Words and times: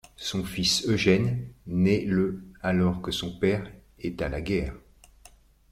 Son 0.17 0.43
fils, 0.43 0.87
Eugène, 0.87 1.47
naît 1.67 2.05
le 2.07 2.43
alors 2.63 3.03
que 3.03 3.11
son 3.11 3.37
père 3.37 3.71
est 3.99 4.19
à 4.23 4.29
la 4.29 4.41
guerre. 4.41 4.73